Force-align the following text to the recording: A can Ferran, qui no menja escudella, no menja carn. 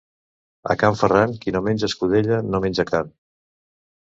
A 0.73 0.75
can 0.83 0.97
Ferran, 1.01 1.35
qui 1.43 1.53
no 1.57 1.61
menja 1.67 1.91
escudella, 1.93 2.41
no 2.49 2.63
menja 2.65 2.87
carn. 2.95 3.13